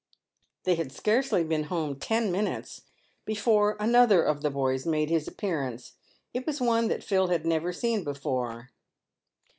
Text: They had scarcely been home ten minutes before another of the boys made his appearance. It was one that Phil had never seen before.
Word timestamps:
They 0.63 0.73
had 0.73 0.91
scarcely 0.91 1.43
been 1.43 1.65
home 1.65 1.99
ten 1.99 2.31
minutes 2.31 2.85
before 3.23 3.77
another 3.79 4.23
of 4.23 4.41
the 4.41 4.49
boys 4.49 4.83
made 4.83 5.11
his 5.11 5.27
appearance. 5.27 5.93
It 6.33 6.47
was 6.47 6.59
one 6.59 6.87
that 6.87 7.03
Phil 7.03 7.27
had 7.27 7.45
never 7.45 7.71
seen 7.71 8.03
before. 8.03 8.71